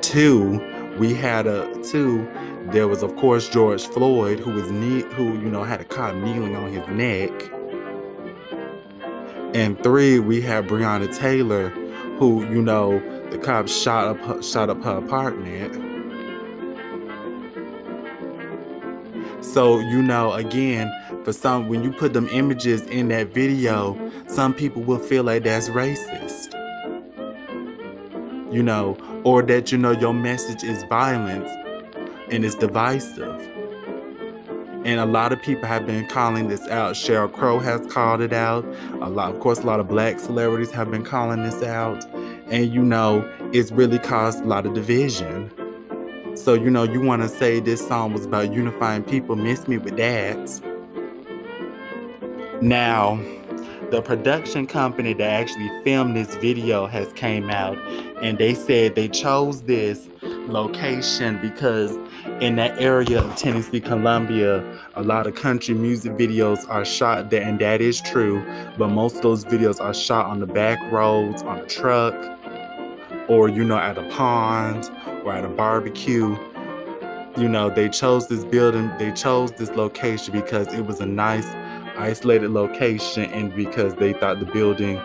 Two, 0.00 0.60
we 0.98 1.14
had 1.14 1.46
a 1.46 1.66
two, 1.82 2.28
there 2.70 2.88
was 2.88 3.02
of 3.02 3.14
course 3.16 3.48
George 3.48 3.86
Floyd 3.86 4.38
who 4.40 4.52
was 4.52 4.70
knee 4.70 5.02
who, 5.14 5.34
you 5.38 5.50
know, 5.50 5.64
had 5.64 5.80
a 5.80 5.84
cop 5.84 6.14
kneeling 6.14 6.56
on 6.56 6.72
his 6.72 6.86
neck. 6.88 7.30
And 9.54 9.80
three, 9.82 10.18
we 10.18 10.40
have 10.42 10.64
Breonna 10.64 11.14
Taylor, 11.14 11.68
who, 12.18 12.44
you 12.48 12.62
know, 12.62 13.00
the 13.30 13.38
cops 13.38 13.74
shot 13.74 14.06
up 14.06 14.42
shot 14.42 14.70
up 14.70 14.82
her 14.82 14.96
apartment. 14.96 15.91
So, 19.52 19.80
you 19.80 20.00
know, 20.00 20.32
again, 20.32 20.90
for 21.24 21.34
some 21.34 21.68
when 21.68 21.82
you 21.82 21.92
put 21.92 22.14
them 22.14 22.26
images 22.28 22.80
in 22.86 23.08
that 23.08 23.34
video, 23.34 23.98
some 24.26 24.54
people 24.54 24.80
will 24.80 24.98
feel 24.98 25.24
like 25.24 25.44
that's 25.44 25.68
racist. 25.68 26.54
You 28.50 28.62
know, 28.62 28.96
or 29.24 29.42
that 29.42 29.70
you 29.70 29.76
know 29.76 29.90
your 29.90 30.14
message 30.14 30.64
is 30.64 30.82
violence 30.84 31.50
and 32.30 32.46
it's 32.46 32.54
divisive. 32.54 33.40
And 34.86 34.98
a 34.98 35.04
lot 35.04 35.32
of 35.32 35.42
people 35.42 35.68
have 35.68 35.86
been 35.86 36.08
calling 36.08 36.48
this 36.48 36.66
out. 36.68 36.94
Sheryl 36.94 37.30
Crow 37.30 37.58
has 37.58 37.86
called 37.92 38.22
it 38.22 38.32
out. 38.32 38.64
A 39.02 39.10
lot, 39.10 39.34
of 39.34 39.40
course, 39.40 39.58
a 39.58 39.66
lot 39.66 39.80
of 39.80 39.86
black 39.86 40.18
celebrities 40.18 40.70
have 40.70 40.90
been 40.90 41.04
calling 41.04 41.42
this 41.42 41.62
out. 41.62 42.06
And 42.46 42.72
you 42.72 42.82
know, 42.82 43.30
it's 43.52 43.70
really 43.70 43.98
caused 43.98 44.40
a 44.40 44.46
lot 44.46 44.64
of 44.64 44.72
division. 44.72 45.52
So, 46.34 46.54
you 46.54 46.70
know, 46.70 46.84
you 46.84 47.02
want 47.02 47.20
to 47.20 47.28
say 47.28 47.60
this 47.60 47.86
song 47.86 48.14
was 48.14 48.24
about 48.24 48.54
unifying 48.54 49.02
people, 49.02 49.36
miss 49.36 49.68
me 49.68 49.76
with 49.76 49.98
that. 49.98 50.62
Now, 52.62 53.20
the 53.90 54.00
production 54.00 54.66
company 54.66 55.12
that 55.12 55.28
actually 55.28 55.68
filmed 55.84 56.16
this 56.16 56.34
video 56.36 56.86
has 56.86 57.12
came 57.12 57.50
out 57.50 57.76
and 58.22 58.38
they 58.38 58.54
said 58.54 58.94
they 58.94 59.08
chose 59.08 59.62
this 59.64 60.08
location 60.22 61.38
because 61.42 61.94
in 62.40 62.56
that 62.56 62.80
area 62.80 63.20
of 63.20 63.36
Tennessee, 63.36 63.80
Columbia, 63.80 64.64
a 64.94 65.02
lot 65.02 65.26
of 65.26 65.34
country 65.34 65.74
music 65.74 66.12
videos 66.12 66.66
are 66.70 66.84
shot 66.84 67.28
there, 67.28 67.42
and 67.42 67.58
that 67.58 67.82
is 67.82 68.00
true. 68.00 68.42
But 68.78 68.88
most 68.88 69.16
of 69.16 69.22
those 69.22 69.44
videos 69.44 69.80
are 69.80 69.92
shot 69.92 70.26
on 70.26 70.40
the 70.40 70.46
back 70.46 70.78
roads, 70.90 71.42
on 71.42 71.58
a 71.58 71.66
truck, 71.66 72.14
or 73.28 73.50
you 73.50 73.64
know, 73.64 73.76
at 73.76 73.98
a 73.98 74.08
pond 74.08 74.90
or 75.24 75.32
at 75.32 75.44
a 75.44 75.48
barbecue. 75.48 76.36
You 77.36 77.48
know, 77.48 77.70
they 77.70 77.88
chose 77.88 78.28
this 78.28 78.44
building, 78.44 78.90
they 78.98 79.10
chose 79.12 79.52
this 79.52 79.70
location 79.70 80.32
because 80.32 80.72
it 80.74 80.84
was 80.86 81.00
a 81.00 81.06
nice, 81.06 81.46
isolated 81.96 82.50
location, 82.50 83.24
and 83.32 83.54
because 83.54 83.94
they 83.94 84.12
thought 84.12 84.40
the 84.40 84.46
building 84.46 85.00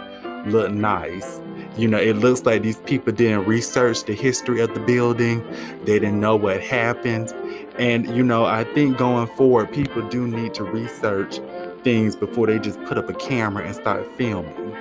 looked 0.46 0.74
nice. 0.74 1.42
You 1.78 1.88
know, 1.88 2.00
it 2.00 2.18
looks 2.18 2.44
like 2.44 2.64
these 2.64 2.80
people 2.80 3.14
didn't 3.14 3.46
research 3.46 4.04
the 4.04 4.14
history 4.14 4.62
of 4.62 4.74
the 4.74 4.80
building, 4.80 5.46
they 5.86 6.00
didn't 6.00 6.20
know 6.20 6.36
what 6.36 6.62
happened. 6.62 7.34
And, 7.78 8.08
you 8.16 8.24
know, 8.24 8.46
I 8.46 8.64
think 8.64 8.98
going 8.98 9.28
forward, 9.36 9.72
people 9.72 10.02
do 10.10 10.28
need 10.28 10.54
to 10.56 10.64
research 10.64 11.40
things 11.84 12.16
before 12.16 12.48
they 12.48 12.58
just 12.60 12.82
put 12.86 12.98
up 12.98 13.08
a 13.10 13.14
camera 13.14 13.64
and 13.64 13.76
start 13.76 14.06
filming. 14.18 14.76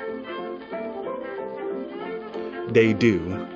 They 2.69 2.95
do. 2.95 3.47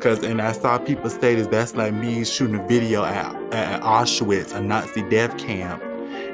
Cause 0.00 0.22
and 0.22 0.40
I 0.40 0.52
saw 0.52 0.78
people 0.78 1.10
say 1.10 1.34
this 1.34 1.46
that's 1.46 1.74
like 1.74 1.92
me 1.92 2.24
shooting 2.24 2.56
a 2.56 2.66
video 2.66 3.04
at, 3.04 3.34
at 3.52 3.82
Auschwitz, 3.82 4.54
a 4.54 4.60
Nazi 4.62 5.02
death 5.02 5.36
camp. 5.36 5.82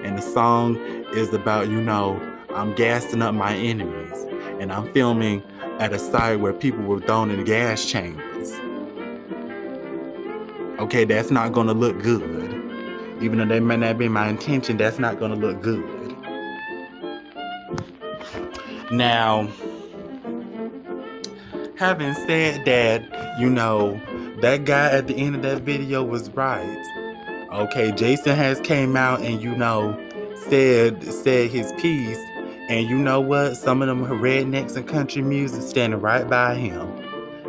And 0.04 0.16
the 0.16 0.22
song 0.22 0.76
is 1.14 1.34
about, 1.34 1.68
you 1.68 1.82
know, 1.82 2.20
I'm 2.50 2.76
gassing 2.76 3.22
up 3.22 3.34
my 3.34 3.56
enemies 3.56 4.24
and 4.60 4.72
I'm 4.72 4.92
filming 4.92 5.42
at 5.80 5.92
a 5.92 5.98
site 5.98 6.38
where 6.38 6.52
people 6.52 6.84
were 6.84 7.00
thrown 7.00 7.32
in 7.32 7.42
gas 7.42 7.84
chambers. 7.84 8.52
Okay, 10.78 11.04
that's 11.04 11.32
not 11.32 11.52
gonna 11.52 11.74
look 11.74 12.00
good. 12.00 12.54
Even 13.20 13.38
though 13.38 13.46
that 13.46 13.62
may 13.62 13.76
not 13.76 13.98
be 13.98 14.08
my 14.08 14.28
intention, 14.28 14.76
that's 14.76 15.00
not 15.00 15.18
gonna 15.18 15.34
look 15.34 15.60
good. 15.60 15.84
Now, 18.92 19.48
having 21.76 22.14
said 22.14 22.64
that, 22.64 23.38
you 23.38 23.50
know, 23.50 24.00
that 24.40 24.64
guy 24.64 24.90
at 24.90 25.06
the 25.06 25.14
end 25.14 25.36
of 25.36 25.42
that 25.42 25.62
video 25.62 26.02
was 26.02 26.30
right. 26.30 27.48
Okay, 27.52 27.92
Jason 27.92 28.34
has 28.34 28.60
came 28.60 28.96
out 28.96 29.20
and 29.20 29.42
you 29.42 29.54
know 29.54 29.98
said 30.48 31.02
said 31.04 31.50
his 31.50 31.72
piece 31.72 32.18
and 32.68 32.88
you 32.88 32.98
know 32.98 33.20
what? 33.20 33.56
Some 33.56 33.82
of 33.82 33.88
them 33.88 34.04
rednecks 34.06 34.76
and 34.76 34.86
country 34.86 35.22
music 35.22 35.62
standing 35.62 36.00
right 36.00 36.28
by 36.28 36.54
him. 36.56 37.02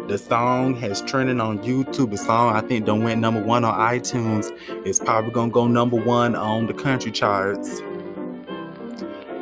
The 0.07 0.17
song 0.17 0.75
has 0.75 1.01
trended 1.01 1.39
on 1.39 1.59
YouTube. 1.59 2.11
The 2.11 2.17
song 2.17 2.55
I 2.55 2.61
think 2.61 2.85
don't 2.85 3.03
went 3.03 3.19
number 3.19 3.41
one 3.41 3.65
on 3.65 3.73
iTunes. 3.73 4.55
It's 4.85 4.99
probably 4.99 5.31
gonna 5.31 5.51
go 5.51 5.67
number 5.67 5.97
one 5.97 6.35
on 6.35 6.67
the 6.67 6.73
country 6.73 7.11
charts. 7.11 7.81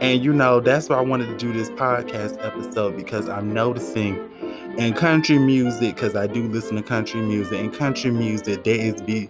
And 0.01 0.23
you 0.23 0.33
know, 0.33 0.59
that's 0.59 0.89
why 0.89 0.97
I 0.97 1.01
wanted 1.01 1.27
to 1.27 1.37
do 1.37 1.53
this 1.53 1.69
podcast 1.71 2.43
episode 2.43 2.95
because 2.95 3.29
I'm 3.29 3.53
noticing 3.53 4.31
in 4.77 4.93
country 4.93 5.37
music, 5.37 5.95
because 5.95 6.15
I 6.15 6.27
do 6.27 6.47
listen 6.47 6.75
to 6.75 6.83
country 6.83 7.21
music, 7.21 7.59
and 7.59 7.73
country 7.73 8.11
music, 8.11 8.63
there 8.63 8.75
is 8.75 9.01
be 9.01 9.29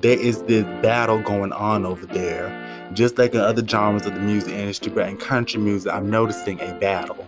there 0.00 0.18
is 0.18 0.42
this 0.42 0.64
battle 0.82 1.20
going 1.20 1.52
on 1.52 1.86
over 1.86 2.06
there 2.06 2.50
just 2.92 3.18
like 3.18 3.34
in 3.34 3.40
other 3.40 3.66
genres 3.66 4.04
of 4.04 4.14
the 4.14 4.20
music 4.20 4.52
industry, 4.52 4.92
but 4.92 5.08
in 5.08 5.16
country 5.16 5.60
music, 5.60 5.92
I'm 5.92 6.10
noticing 6.10 6.60
a 6.60 6.74
battle. 6.74 7.24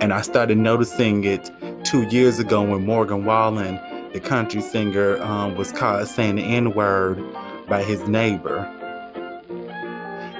And 0.00 0.12
I 0.12 0.20
started 0.22 0.58
noticing 0.58 1.24
it 1.24 1.50
two 1.84 2.02
years 2.08 2.38
ago 2.38 2.62
when 2.62 2.84
Morgan 2.84 3.24
Wallen, 3.24 3.80
the 4.12 4.20
country 4.20 4.60
singer, 4.60 5.22
um, 5.22 5.54
was 5.56 5.72
caught 5.72 6.06
saying 6.08 6.36
the 6.36 6.42
N 6.42 6.74
word 6.74 7.22
by 7.68 7.82
his 7.82 8.06
neighbor. 8.08 8.68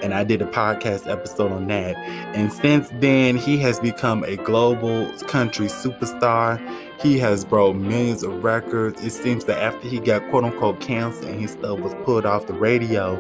And 0.03 0.15
I 0.15 0.25
did 0.25 0.41
a 0.41 0.47
podcast 0.47 1.11
episode 1.11 1.53
on 1.53 1.67
that. 1.69 1.97
And 2.35 2.53
since 2.53 2.91
then, 2.95 3.37
he 3.37 3.59
has 3.59 3.79
become 3.81 4.25
a 4.25 4.37
global 4.37 5.11
country 5.29 5.67
superstar. 5.67 6.59
He 7.01 7.19
has 7.19 7.45
broke 7.45 7.77
millions 7.77 8.23
of 8.23 8.43
records. 8.43 9.05
It 9.05 9.11
seems 9.11 9.45
that 9.47 9.63
after 9.63 9.89
he 9.89 10.01
got 10.01 10.29
quote 10.31 10.45
unquote 10.45 10.81
cancer 10.81 11.29
and 11.29 11.41
his 11.41 11.53
stuff 11.53 11.79
was 11.81 11.95
pulled 12.05 12.27
off 12.27 12.47
the 12.47 12.55
radio, 12.55 13.17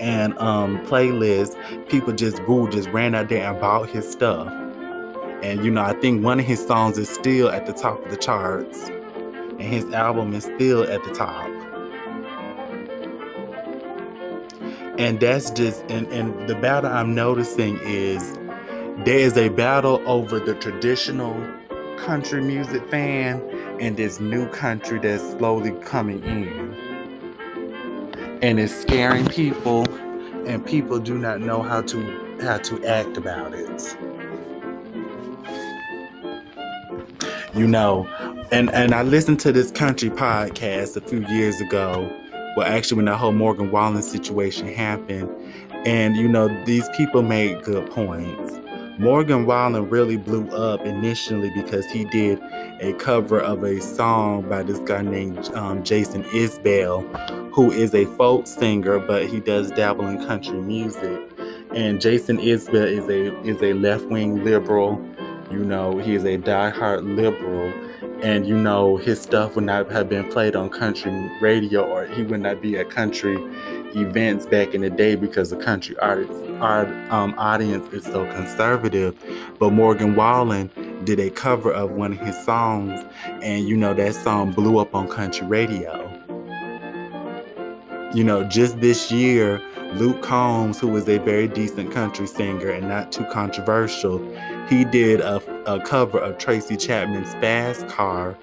and 0.00 0.36
um, 0.38 0.78
playlist, 0.86 1.56
people 1.88 2.12
just 2.12 2.44
boo, 2.44 2.68
just 2.68 2.88
ran 2.88 3.14
out 3.14 3.28
there 3.28 3.48
and 3.48 3.60
bought 3.60 3.88
his 3.88 4.10
stuff. 4.10 4.48
And 5.42 5.64
you 5.64 5.70
know, 5.70 5.82
I 5.82 5.92
think 5.94 6.24
one 6.24 6.40
of 6.40 6.46
his 6.46 6.64
songs 6.64 6.98
is 6.98 7.08
still 7.08 7.48
at 7.50 7.66
the 7.66 7.72
top 7.72 8.04
of 8.04 8.10
the 8.10 8.16
charts, 8.16 8.88
and 8.88 9.62
his 9.62 9.84
album 9.92 10.34
is 10.34 10.44
still 10.44 10.82
at 10.82 11.02
the 11.04 11.14
top. 11.14 11.61
And 14.98 15.20
that's 15.20 15.50
just, 15.50 15.82
and, 15.88 16.06
and 16.12 16.48
the 16.48 16.54
battle 16.54 16.90
I'm 16.90 17.14
noticing 17.14 17.78
is 17.82 18.34
there 19.04 19.18
is 19.18 19.36
a 19.36 19.48
battle 19.48 20.02
over 20.06 20.38
the 20.38 20.54
traditional 20.54 21.34
country 21.96 22.42
music 22.42 22.86
fan 22.90 23.40
and 23.80 23.96
this 23.96 24.20
new 24.20 24.48
country 24.50 24.98
that's 24.98 25.22
slowly 25.32 25.72
coming 25.82 26.22
in. 26.24 26.74
And 28.42 28.60
it's 28.60 28.74
scaring 28.74 29.26
people 29.26 29.88
and 30.46 30.64
people 30.64 30.98
do 30.98 31.16
not 31.16 31.40
know 31.40 31.62
how 31.62 31.82
to 31.82 32.38
how 32.42 32.58
to 32.58 32.84
act 32.84 33.16
about 33.16 33.54
it. 33.54 33.96
You 37.54 37.66
know 37.66 38.08
and 38.52 38.70
and 38.70 38.94
i 38.94 39.02
listened 39.02 39.40
to 39.40 39.50
this 39.50 39.70
country 39.70 40.10
podcast 40.10 40.94
a 40.96 41.00
few 41.00 41.26
years 41.28 41.58
ago 41.60 42.06
well 42.56 42.66
actually 42.66 42.96
when 42.96 43.06
the 43.06 43.16
whole 43.16 43.32
morgan 43.32 43.70
wallen 43.70 44.02
situation 44.02 44.66
happened 44.66 45.28
and 45.86 46.16
you 46.16 46.28
know 46.28 46.48
these 46.64 46.88
people 46.96 47.22
made 47.22 47.62
good 47.62 47.88
points 47.90 48.58
morgan 48.98 49.46
wallen 49.46 49.88
really 49.88 50.16
blew 50.16 50.48
up 50.50 50.80
initially 50.86 51.50
because 51.54 51.86
he 51.86 52.04
did 52.06 52.40
a 52.80 52.92
cover 52.94 53.40
of 53.40 53.62
a 53.62 53.80
song 53.80 54.48
by 54.48 54.62
this 54.62 54.78
guy 54.80 55.02
named 55.02 55.48
um, 55.54 55.82
jason 55.82 56.22
isbell 56.24 57.02
who 57.52 57.70
is 57.70 57.94
a 57.94 58.06
folk 58.16 58.46
singer, 58.46 58.98
but 58.98 59.26
he 59.26 59.38
does 59.38 59.70
dabble 59.70 60.06
in 60.08 60.24
country 60.26 60.58
music. 60.58 61.20
And 61.74 62.00
Jason 62.00 62.38
Isbell 62.38 62.86
is 62.86 63.08
a 63.08 63.40
is 63.42 63.62
a 63.62 63.74
left 63.74 64.06
wing 64.06 64.42
liberal. 64.44 65.00
You 65.52 65.66
know, 65.66 65.98
he 65.98 66.14
is 66.14 66.24
a 66.24 66.38
diehard 66.38 67.14
liberal, 67.14 67.70
and 68.22 68.46
you 68.46 68.56
know 68.56 68.96
his 68.96 69.20
stuff 69.20 69.54
would 69.54 69.64
not 69.64 69.92
have 69.92 70.08
been 70.08 70.26
played 70.30 70.56
on 70.56 70.70
country 70.70 71.12
radio, 71.42 71.82
or 71.82 72.06
he 72.06 72.22
would 72.22 72.40
not 72.40 72.62
be 72.62 72.78
at 72.78 72.88
country 72.88 73.36
events 73.94 74.46
back 74.46 74.72
in 74.72 74.80
the 74.80 74.88
day 74.88 75.14
because 75.14 75.50
the 75.50 75.56
country 75.56 75.94
artists, 75.98 76.42
art 76.60 76.88
um, 77.10 77.34
audience 77.36 77.92
is 77.92 78.04
so 78.04 78.24
conservative. 78.32 79.14
But 79.58 79.74
Morgan 79.74 80.16
Wallen 80.16 80.70
did 81.04 81.20
a 81.20 81.28
cover 81.28 81.70
of 81.70 81.90
one 81.90 82.12
of 82.12 82.18
his 82.20 82.42
songs, 82.46 83.04
and 83.42 83.68
you 83.68 83.76
know 83.76 83.92
that 83.92 84.14
song 84.14 84.52
blew 84.52 84.78
up 84.78 84.94
on 84.94 85.06
country 85.06 85.46
radio. 85.46 86.08
You 88.14 88.24
know, 88.24 88.42
just 88.42 88.80
this 88.80 89.12
year, 89.12 89.60
Luke 89.94 90.22
Combs, 90.22 90.80
who 90.80 90.88
was 90.88 91.06
a 91.10 91.18
very 91.18 91.46
decent 91.46 91.92
country 91.92 92.26
singer 92.26 92.70
and 92.70 92.88
not 92.88 93.12
too 93.12 93.24
controversial, 93.26 94.18
he 94.68 94.84
did 94.84 95.20
a, 95.20 95.42
a 95.72 95.80
cover 95.80 96.18
of 96.18 96.38
Tracy 96.38 96.76
Chapman's 96.76 97.32
Fast 97.34 97.88
Car. 97.88 98.36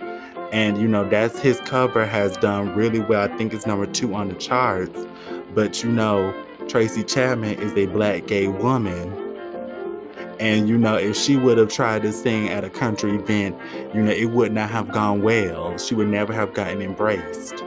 And, 0.51 0.79
you 0.79 0.87
know, 0.87 1.07
that's 1.07 1.39
his 1.39 1.59
cover 1.61 2.05
has 2.05 2.35
done 2.37 2.73
really 2.75 2.99
well. 2.99 3.21
I 3.21 3.37
think 3.37 3.53
it's 3.53 3.67
number 3.67 3.85
two 3.85 4.15
on 4.15 4.29
the 4.29 4.35
charts. 4.35 5.05
But, 5.53 5.83
you 5.83 5.91
know, 5.91 6.33
Tracy 6.67 7.03
Chapman 7.03 7.59
is 7.59 7.73
a 7.73 7.85
black 7.87 8.27
gay 8.27 8.47
woman. 8.47 9.29
And 10.39 10.69
you 10.69 10.77
know, 10.77 10.95
if 10.95 11.17
she 11.17 11.35
would 11.35 11.57
have 11.57 11.67
tried 11.67 12.03
to 12.03 12.13
sing 12.13 12.47
at 12.47 12.63
a 12.63 12.69
country 12.69 13.15
event, 13.15 13.57
you 13.93 14.01
know, 14.01 14.11
it 14.11 14.31
would 14.31 14.53
not 14.53 14.69
have 14.69 14.89
gone 14.89 15.21
well. 15.21 15.77
She 15.77 15.95
would 15.95 16.07
never 16.07 16.31
have 16.31 16.53
gotten 16.53 16.81
embraced. 16.81 17.61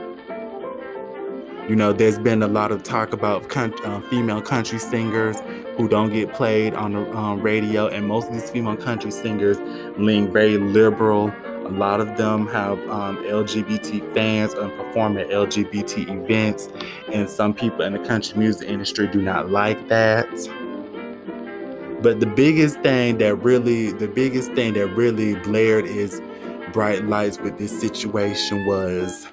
You 1.69 1.75
know, 1.75 1.93
there's 1.93 2.17
been 2.17 2.41
a 2.41 2.47
lot 2.47 2.71
of 2.71 2.81
talk 2.81 3.13
about 3.13 3.55
uh, 3.55 4.01
female 4.09 4.41
country 4.41 4.79
singers 4.79 5.37
who 5.77 5.87
don't 5.87 6.11
get 6.11 6.33
played 6.33 6.73
on 6.73 6.93
the 6.93 7.17
um, 7.17 7.41
radio, 7.41 7.87
and 7.87 8.07
most 8.07 8.27
of 8.27 8.33
these 8.33 8.49
female 8.49 8.77
country 8.77 9.11
singers 9.11 9.57
lean 9.97 10.31
very 10.31 10.57
liberal. 10.57 11.33
A 11.65 11.69
lot 11.69 12.01
of 12.01 12.17
them 12.17 12.47
have 12.47 12.77
um, 12.89 13.17
LGBT 13.23 14.13
fans 14.13 14.53
and 14.53 14.71
perform 14.77 15.17
at 15.17 15.29
LGBT 15.29 16.09
events, 16.09 16.69
and 17.11 17.29
some 17.29 17.53
people 17.53 17.81
in 17.81 17.93
the 17.93 17.99
country 17.99 18.37
music 18.37 18.67
industry 18.67 19.07
do 19.07 19.21
not 19.21 19.49
like 19.49 19.87
that. 19.87 20.29
But 22.01 22.19
the 22.19 22.25
biggest 22.25 22.81
thing 22.81 23.17
that 23.19 23.35
really, 23.35 23.93
the 23.93 24.09
biggest 24.09 24.51
thing 24.51 24.73
that 24.73 24.87
really 24.87 25.35
blared 25.35 25.85
is 25.85 26.21
bright 26.73 27.05
lights 27.05 27.39
with 27.39 27.57
this 27.57 27.79
situation 27.79 28.65
was 28.65 29.25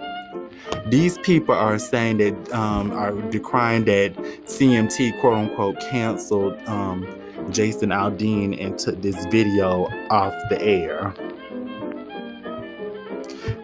these 0.91 1.19
people 1.19 1.55
are 1.55 1.79
saying 1.79 2.19
that 2.19 2.53
um, 2.53 2.91
are 2.93 3.13
decrying 3.31 3.85
that 3.85 4.15
CMT 4.45 5.21
quote 5.21 5.39
unquote 5.39 5.79
canceled 5.81 6.59
um, 6.67 7.07
Jason 7.51 7.91
Aldean 7.91 8.61
and 8.61 8.79
took 8.79 9.01
this 9.01 9.25
video 9.27 9.89
off 10.11 10.35
the 10.49 10.61
air. 10.61 11.15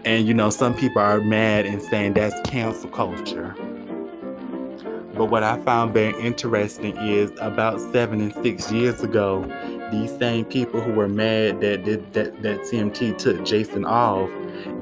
And 0.04 0.26
you 0.28 0.34
know, 0.34 0.50
some 0.50 0.74
people 0.74 1.02
are 1.02 1.20
mad 1.20 1.66
and 1.66 1.82
saying 1.82 2.14
that's 2.14 2.48
cancel 2.48 2.88
culture. 2.90 3.56
But 5.14 5.26
what 5.26 5.42
I 5.42 5.58
found 5.62 5.94
very 5.94 6.18
interesting 6.22 6.96
is 6.98 7.32
about 7.40 7.80
seven 7.92 8.20
and 8.20 8.32
six 8.34 8.70
years 8.70 9.02
ago, 9.02 9.44
these 9.90 10.16
same 10.18 10.44
people 10.44 10.80
who 10.80 10.92
were 10.92 11.08
mad 11.08 11.60
that 11.60 11.84
that, 11.86 12.12
that, 12.12 12.42
that 12.42 12.60
CMT 12.60 13.18
took 13.18 13.44
Jason 13.44 13.84
off, 13.84 14.30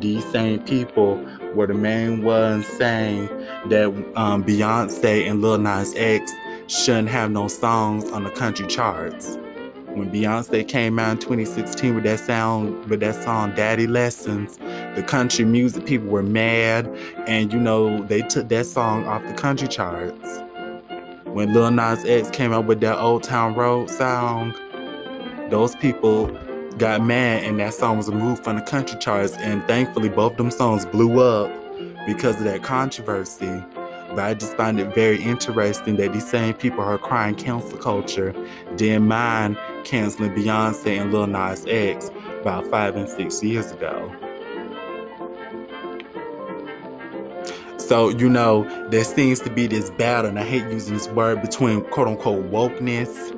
these 0.01 0.25
same 0.31 0.61
people 0.61 1.25
were 1.55 1.67
the 1.67 1.75
main 1.75 2.23
ones 2.25 2.67
saying 2.67 3.27
that 3.69 3.87
um, 4.17 4.45
Beyonce 4.45 5.29
and 5.29 5.41
Lil 5.41 5.59
Nas 5.59 5.95
X 5.97 6.33
shouldn't 6.67 7.09
have 7.09 7.31
no 7.31 7.49
songs 7.49 8.11
on 8.11 8.25
the 8.25 8.31
country 8.31 8.67
charts. 8.67 9.39
When 9.95 10.11
Beyonce 10.11 10.67
came 10.67 10.99
out 10.99 11.13
in 11.13 11.19
2016 11.19 11.95
with 11.95 12.05
that 12.05 12.19
sound, 12.19 12.91
with 12.91 13.01
that 13.01 13.15
song 13.23 13.55
"Daddy 13.55 13.87
Lessons," 13.87 14.57
the 14.97 15.05
country 15.07 15.45
music 15.45 15.87
people 15.87 16.09
were 16.09 16.23
mad, 16.23 16.87
and 17.27 17.53
you 17.53 17.61
know 17.61 18.03
they 18.07 18.23
took 18.23 18.49
that 18.49 18.67
song 18.67 19.05
off 19.07 19.25
the 19.25 19.35
country 19.35 19.69
charts. 19.69 20.41
When 21.27 21.53
Lil 21.53 21.71
Nas 21.71 22.05
X 22.05 22.29
came 22.31 22.53
out 22.53 22.67
with 22.67 22.81
that 22.81 22.99
Old 22.99 23.23
Town 23.23 23.55
Road 23.55 23.89
song, 23.89 24.53
those 25.51 25.77
people 25.77 26.27
got 26.79 27.03
mad 27.03 27.45
and 27.45 27.61
that 27.61 27.73
song 27.73 27.97
was 27.97 28.09
removed 28.09 28.43
from 28.43 28.57
the 28.57 28.63
country 28.63 28.99
charts 28.99 29.37
and 29.39 29.65
thankfully 29.67 30.09
both 30.09 30.33
of 30.33 30.39
them 30.39 30.51
songs 30.51 30.85
blew 30.85 31.21
up 31.21 31.51
because 32.07 32.37
of 32.39 32.45
that 32.45 32.63
controversy. 32.63 33.63
But 34.09 34.19
i 34.19 34.35
just 34.35 34.57
find 34.57 34.79
it 34.81 34.95
very 34.95 35.23
interesting 35.23 35.97
that 35.97 36.13
these 36.13 36.29
same 36.29 36.55
people 36.55 36.81
are 36.81 36.99
crying 36.99 37.35
cancel 37.35 37.79
culture 37.79 38.35
didn't 38.77 39.07
mind 39.07 39.57
canceling 39.85 40.33
beyonce 40.35 41.01
and 41.01 41.13
lil 41.13 41.27
nas 41.27 41.65
x 41.69 42.11
about 42.41 42.67
five 42.67 42.97
and 42.97 43.09
six 43.09 43.43
years 43.43 43.71
ago. 43.71 44.13
So 47.79 48.09
you 48.09 48.29
know 48.29 48.65
there 48.89 49.05
seems 49.05 49.41
to 49.41 49.51
be 49.51 49.67
this 49.67 49.91
battle 49.91 50.31
and 50.31 50.39
i 50.39 50.45
hate 50.45 50.65
using 50.73 50.95
this 50.95 51.09
word 51.09 51.41
between 51.41 51.83
quote 51.83 52.09
unquote 52.09 52.51
wokeness 52.51 53.31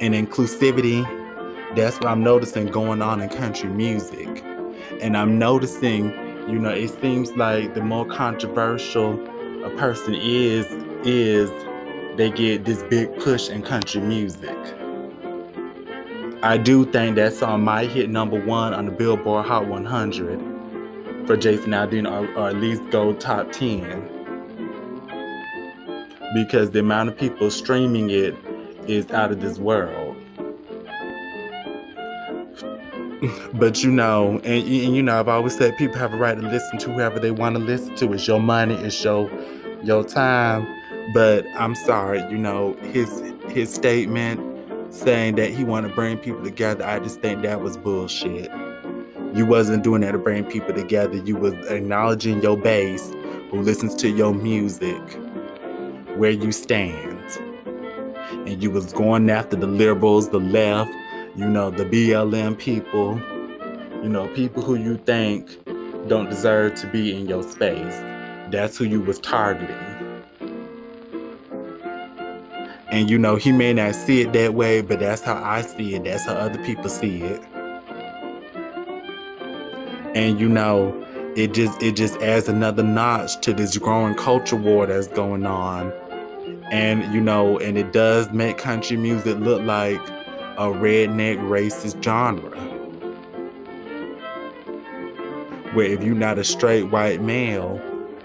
and 0.00 0.14
inclusivity 0.14 1.04
that's 1.76 1.96
what 1.96 2.06
I'm 2.06 2.22
noticing 2.22 2.66
going 2.68 3.02
on 3.02 3.20
in 3.20 3.28
country 3.28 3.68
music. 3.68 4.42
And 5.02 5.14
I'm 5.16 5.38
noticing, 5.38 6.06
you 6.48 6.58
know, 6.58 6.70
it 6.70 6.88
seems 7.00 7.30
like 7.32 7.74
the 7.74 7.82
more 7.82 8.06
controversial 8.06 9.12
a 9.64 9.70
person 9.76 10.14
is, 10.14 10.66
is 11.06 11.50
they 12.16 12.30
get 12.30 12.64
this 12.64 12.82
big 12.84 13.14
push 13.18 13.50
in 13.50 13.62
country 13.62 14.00
music. 14.00 14.56
I 16.42 16.56
do 16.56 16.86
think 16.86 17.16
that 17.16 17.34
song 17.34 17.62
might 17.62 17.90
hit 17.90 18.08
number 18.08 18.40
one 18.42 18.72
on 18.72 18.86
the 18.86 18.92
Billboard 18.92 19.44
Hot 19.46 19.66
100 19.66 21.26
for 21.26 21.36
Jason 21.36 21.72
Aldean, 21.72 22.10
or, 22.10 22.26
or 22.38 22.48
at 22.48 22.56
least 22.56 22.88
go 22.90 23.12
top 23.12 23.52
10. 23.52 24.12
Because 26.34 26.70
the 26.70 26.80
amount 26.80 27.10
of 27.10 27.18
people 27.18 27.50
streaming 27.50 28.10
it 28.10 28.34
is 28.86 29.10
out 29.10 29.32
of 29.32 29.40
this 29.40 29.58
world. 29.58 30.05
but 33.54 33.82
you 33.82 33.90
know, 33.90 34.40
and, 34.44 34.46
and, 34.46 34.96
you 34.96 35.02
know, 35.02 35.18
I've 35.18 35.28
always 35.28 35.56
said 35.56 35.76
people 35.76 35.96
have 35.96 36.12
a 36.12 36.16
right 36.16 36.34
to 36.34 36.42
listen 36.42 36.78
to 36.78 36.92
whoever 36.92 37.18
they 37.18 37.30
want 37.30 37.56
to 37.56 37.62
listen 37.62 37.94
to. 37.96 38.12
It's 38.12 38.26
your 38.26 38.40
money, 38.40 38.74
it's 38.74 39.02
your 39.02 39.30
your 39.82 40.04
time. 40.04 40.66
But 41.14 41.46
I'm 41.56 41.74
sorry, 41.74 42.20
you 42.30 42.38
know, 42.38 42.74
his 42.92 43.22
his 43.48 43.72
statement 43.72 44.40
saying 44.92 45.36
that 45.36 45.50
he 45.50 45.64
want 45.64 45.86
to 45.86 45.94
bring 45.94 46.18
people 46.18 46.42
together, 46.42 46.84
I 46.84 46.98
just 46.98 47.20
think 47.20 47.42
that 47.42 47.60
was 47.60 47.76
bullshit. 47.76 48.50
You 49.34 49.44
wasn't 49.44 49.84
doing 49.84 50.00
that 50.00 50.12
to 50.12 50.18
bring 50.18 50.44
people 50.44 50.74
together. 50.74 51.16
You 51.16 51.36
was 51.36 51.52
acknowledging 51.68 52.42
your 52.42 52.56
base 52.56 53.12
who 53.50 53.60
listens 53.60 53.94
to 53.96 54.08
your 54.08 54.34
music, 54.34 55.02
where 56.16 56.30
you 56.30 56.52
stand. 56.52 57.12
And 58.46 58.62
you 58.62 58.70
was 58.70 58.92
going 58.92 59.28
after 59.30 59.56
the 59.56 59.66
liberals, 59.66 60.30
the 60.30 60.40
left, 60.40 60.90
you 61.36 61.46
know, 61.46 61.68
the 61.70 61.84
BLM 61.84 62.56
people, 62.56 63.20
you 64.02 64.08
know, 64.08 64.26
people 64.28 64.62
who 64.62 64.74
you 64.76 64.96
think 64.96 65.50
don't 66.08 66.30
deserve 66.30 66.76
to 66.76 66.86
be 66.86 67.14
in 67.14 67.28
your 67.28 67.42
space. 67.42 67.98
That's 68.50 68.78
who 68.78 68.84
you 68.84 69.02
was 69.02 69.18
targeting. 69.18 69.76
And 72.90 73.10
you 73.10 73.18
know, 73.18 73.36
he 73.36 73.52
may 73.52 73.74
not 73.74 73.94
see 73.94 74.22
it 74.22 74.32
that 74.32 74.54
way, 74.54 74.80
but 74.80 74.98
that's 75.00 75.20
how 75.20 75.34
I 75.34 75.60
see 75.60 75.94
it. 75.94 76.04
That's 76.04 76.24
how 76.24 76.32
other 76.32 76.64
people 76.64 76.88
see 76.88 77.20
it. 77.20 77.42
And 80.14 80.40
you 80.40 80.48
know, 80.48 80.94
it 81.36 81.52
just 81.52 81.82
it 81.82 81.96
just 81.96 82.16
adds 82.22 82.48
another 82.48 82.82
notch 82.82 83.38
to 83.42 83.52
this 83.52 83.76
growing 83.76 84.14
culture 84.14 84.56
war 84.56 84.86
that's 84.86 85.08
going 85.08 85.44
on. 85.44 85.92
And 86.70 87.12
you 87.12 87.20
know, 87.20 87.58
and 87.58 87.76
it 87.76 87.92
does 87.92 88.32
make 88.32 88.56
country 88.56 88.96
music 88.96 89.36
look 89.38 89.60
like 89.60 90.00
a 90.56 90.68
redneck 90.68 91.38
racist 91.48 92.02
genre. 92.02 92.58
Where 95.74 95.86
if 95.86 96.02
you're 96.02 96.14
not 96.14 96.38
a 96.38 96.44
straight 96.44 96.84
white 96.84 97.20
male, 97.20 97.78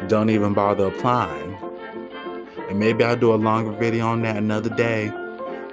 don't 0.07 0.29
even 0.29 0.53
bother 0.53 0.85
applying. 0.85 1.57
And 2.69 2.79
maybe 2.79 3.03
I'll 3.03 3.17
do 3.17 3.33
a 3.33 3.35
longer 3.35 3.71
video 3.71 4.07
on 4.07 4.21
that 4.21 4.37
another 4.37 4.69
day, 4.69 5.11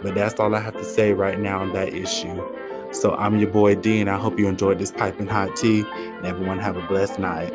but 0.02 0.16
that's 0.16 0.40
all 0.40 0.52
I 0.56 0.60
have 0.60 0.74
to 0.74 0.84
say 0.84 1.12
right 1.12 1.38
now 1.38 1.60
on 1.60 1.72
that 1.74 1.94
issue. 1.94 2.42
So 2.90 3.14
I'm 3.14 3.38
your 3.38 3.50
boy 3.50 3.76
D, 3.76 4.00
and 4.00 4.10
I 4.10 4.16
hope 4.16 4.36
you 4.36 4.48
enjoyed 4.48 4.80
this 4.80 4.90
piping 4.90 5.28
hot 5.28 5.54
tea, 5.54 5.84
and 5.92 6.26
everyone 6.26 6.58
have 6.58 6.76
a 6.76 6.82
blessed 6.88 7.20
night. 7.20 7.54